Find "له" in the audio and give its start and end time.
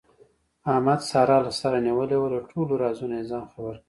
1.45-1.51, 2.35-2.39